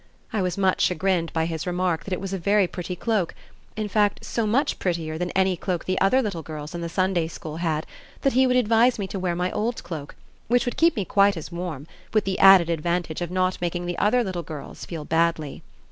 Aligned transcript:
I 0.33 0.41
was 0.41 0.57
much 0.57 0.81
chagrined 0.81 1.31
by 1.31 1.45
his 1.45 1.67
remark 1.67 2.05
that 2.05 2.11
it 2.13 2.19
was 2.19 2.33
a 2.33 2.39
very 2.39 2.65
pretty 2.65 2.95
cloak 2.95 3.35
in 3.75 3.87
fact 3.87 4.25
so 4.25 4.47
much 4.47 4.79
prettier 4.79 5.19
than 5.19 5.29
any 5.37 5.55
cloak 5.55 5.85
the 5.85 6.01
other 6.01 6.23
little 6.23 6.41
girls 6.41 6.73
in 6.73 6.81
the 6.81 6.89
Sunday 6.89 7.27
School 7.27 7.57
had, 7.57 7.85
that 8.21 8.33
he 8.33 8.47
would 8.47 8.55
advise 8.55 8.97
me 8.97 9.05
to 9.09 9.19
wear 9.19 9.35
my 9.35 9.51
old 9.51 9.83
cloak, 9.83 10.15
which 10.47 10.65
would 10.65 10.75
keep 10.75 10.95
me 10.95 11.05
quite 11.05 11.37
as 11.37 11.51
warm, 11.51 11.85
with 12.15 12.23
the 12.25 12.39
added 12.39 12.67
advantage 12.67 13.21
of 13.21 13.29
not 13.29 13.61
making 13.61 13.85
the 13.85 13.99
other 13.99 14.23
little 14.23 14.41
girls 14.41 14.85
feel 14.85 15.05
badly. 15.05 15.61